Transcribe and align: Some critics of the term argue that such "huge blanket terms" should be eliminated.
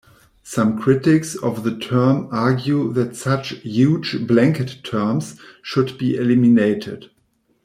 Some 0.41 0.79
critics 0.81 1.35
of 1.35 1.63
the 1.63 1.77
term 1.77 2.27
argue 2.31 2.91
that 2.93 3.15
such 3.15 3.49
"huge 3.61 4.25
blanket 4.25 4.79
terms" 4.83 5.39
should 5.61 5.95
be 5.99 6.15
eliminated. 6.15 7.11